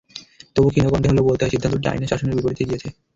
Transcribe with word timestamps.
তবু 0.55 0.67
ক্ষীণ 0.69 0.85
কণ্ঠে 0.91 1.09
হলেও 1.09 1.27
বলতে 1.27 1.41
হয়, 1.43 1.53
সিদ্ধান্তটি 1.53 1.87
আইনের 1.89 2.09
শাসনের 2.11 2.37
বিপরীতে 2.37 2.67
গিয়েছে। 2.69 2.87